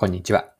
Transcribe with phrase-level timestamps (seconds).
[0.00, 0.52] こんにちは。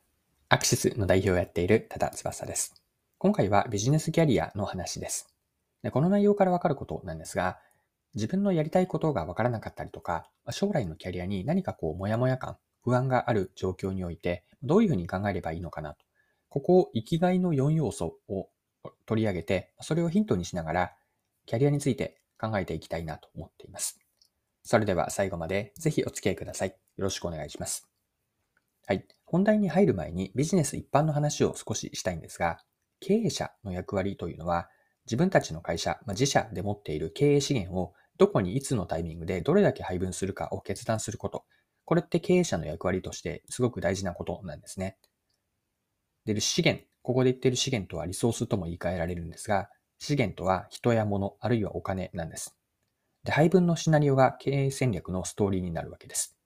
[0.49, 2.83] アクシスの代表をやっている多田翼です。
[3.19, 5.33] 今回はビジネスキャリアの話です。
[5.85, 7.61] でこの内容からわかることなんですが、
[8.17, 16.05] 自分のやりたいことがわからなかったりとか、将来のキャリアに何かこう、もやもや感、不安がある状況において、どういうふうに考えればいいのかなと。
[16.49, 18.49] ここを生きがいの4要素を
[19.07, 20.93] 取り上げて、それをヒントにしながら、
[21.47, 24.01] キャリアについて考えていきたいなと思っています。
[24.65, 26.71] それでは最後までぜひお付き合いください。
[26.71, 27.89] よろしくお願いします。
[28.85, 29.07] はい。
[29.31, 32.61] 本題に入る前にビジネス一般の話を少ししたいんですが、
[32.99, 34.71] 経営者の役割というのは、
[35.05, 41.45] 自分たちの会社、まあ、自社で持っている経営資源をどこにいつのタイミングでどれだけ配分するかを決断すること。
[41.85, 44.97] これって経営者の役割としてすごく大事なことなんですね。
[46.25, 52.57] で、資源、ここで言っている資源とはリソースとも言い換えられるんですが、資源とは人や物、あるいはお金なんです。
[53.25, 56.39] で、配分のシナリオが経営戦略のストーリーになるわけです。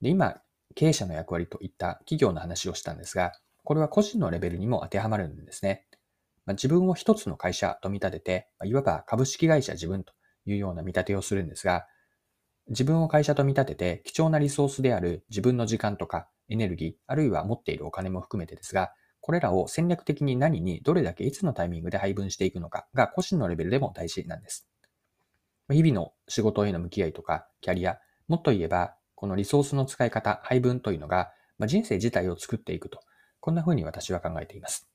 [0.00, 0.42] で、今、
[0.74, 3.32] 経営者の役割といった企業の話をしたんですが、
[3.64, 5.86] これは個人のレベルにも当てはまるんですね。
[6.44, 10.12] まあ、自分を一つの会社と見立てて、まあ、いわば株式会社自分と
[10.44, 11.86] いうような見立てをするんですが、
[12.68, 24.68] 自分を会社と見立てて貴重なリソースである自分の時間とかエネルギー、あるいは持っているお金も含めてですが、これらを戦略的に何にどれだけいつのタイミングで配分していくのかが個人のレベルでも大事なんです。
[25.68, 33.00] 日々の仕事への向き合いとかキャリア、もっと言えばこのリソースの使い方、配分というのが、まあ、人生自体を作っていくと。
[33.40, 34.88] こんな風に私は考えています。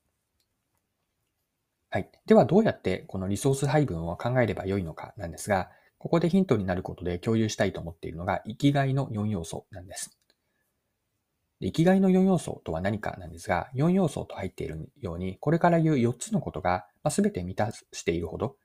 [1.90, 2.10] はい。
[2.26, 10.18] では、どうやってこのリソース配分を考えればよいのかなんですが、ここでヒントになることで共有したいと思っているのが、生きがいの4要素なんです。
[11.62, 18.56] 生きがいの4要素とは何かなんですが、4要素と入っているように、これから言う4つのことが、まあ、全て満たしているほど、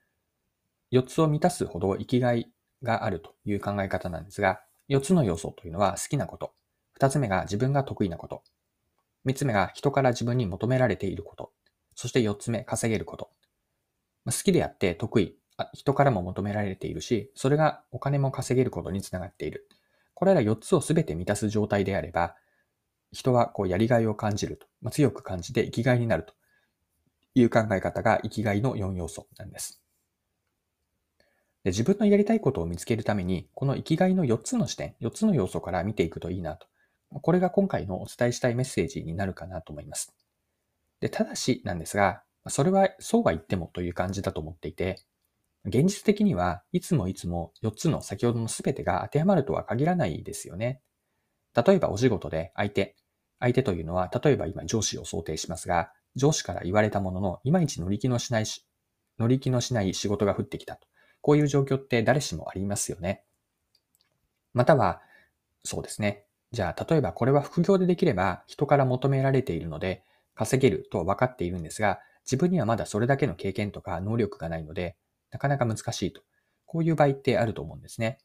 [0.91, 6.53] 4つを満たすほど生きがいがあるという考え方なんですが、4つの要素というのは好きなこと。
[6.99, 8.43] 2つ目が自分が得意なこと。
[9.25, 11.51] 3つ目が人から自分に求められていること。
[11.95, 13.29] そして4つ目、稼げること。
[14.25, 15.37] 好きであって得意。
[15.73, 19.67] 人からも求められているし、それがお金も稼げることにつながっている。
[20.13, 22.35] これら4つを全て満たす状態であれば、
[23.11, 26.33] 人はこうやりがいを感じると、強く感じて生きがいになると
[27.35, 29.81] いう考え方が生きがいの4要素なんです。
[31.67, 36.65] で自分のやりたいことを見つけるために、この生きがいの4つの視点、4つの要素から見ていくといいなと。
[37.21, 40.15] これが今回のお伝えしたいメッセージになるかなと思います。
[41.01, 45.03] で、ただしなんですが、それはそうは言ってもという感じだと思っていて、
[45.65, 50.79] 現実的にはいつもいつも4つの先ほどの全てが当てはまるとは限らないですよね。
[51.53, 52.95] 例えばお仕事で相手、
[53.41, 58.65] 相手というのは例えば今上司を想定しますが、上司から言われたもののいまいち乗り気のしないし、
[59.19, 60.87] 乗り気のしない仕事が降ってきたと。
[61.27, 63.25] こういう状況って誰しもありますよね。
[64.53, 65.01] または、
[65.65, 66.23] そうですね。
[66.53, 70.05] じゃあ、例えばこれは副業でできれば人から求められているので
[70.35, 74.95] 稼げるとは分かっているんですが、自分にはまだそれだけの経験とか能力がないので、
[75.29, 76.21] なかなか難しいと。
[76.65, 78.19] こういう場合ってあると思うんですね。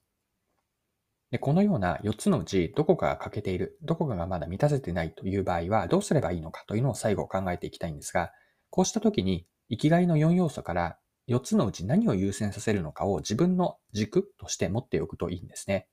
[1.33, 8.31] で、このような4つのうちどこかが欠けている、どこかがまだ満たせてないという場合はどうすればいいのかというのを最後考えていきたいんですが、
[8.71, 10.99] こうした時に生きがいの4要素から
[11.33, 15.89] 4つのうち何を優先させるのかを自分の軸として持っておくといいんですね。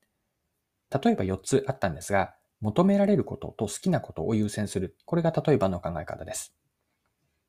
[1.02, 4.96] 例えば4つあったんですが、求められることと好きなことを優先する。
[5.06, 6.54] これが例えばの考え方です。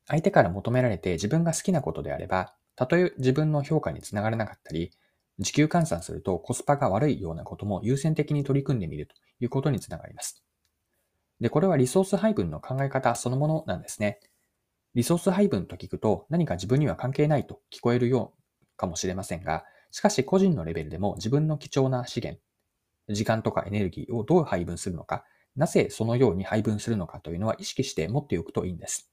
[0.07, 4.91] 相手から求められて自分が好きなことであれば、たとえ自分の評価につながらなかったり、
[5.39, 10.43] 時給換算するとコスパが悪いようなことも優先的に取り組んでみるということにつながります。
[11.41, 14.19] で、これはリソース配分の考え方そのものなんですね。
[14.93, 22.41] リソース配分と聞くと何か自分には関係ないと聞こえるようかもしれませんが、しかし個人のレベルでも自分の貴重な資源、
[23.09, 25.23] 時間とかエネルギーをどう配分するのか、
[25.55, 29.11] なぜそのように配分するのかというのは意識して持っておくといいんです。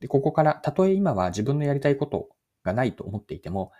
[0.00, 2.28] でここから、たとえ今は自分のやりたいこと
[2.62, 3.72] がないと思っていても、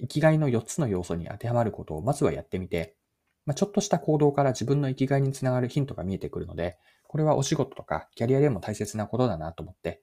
[0.00, 2.96] 生きがいの4つの要素に当てはまることをまずはやってみて、
[3.44, 6.78] まあ、ちょっとした行動から自分の生きがいにつながるヒントが見えてくるので、
[7.08, 10.02] これはお仕事とかキャリアでも大切なことだなと思って、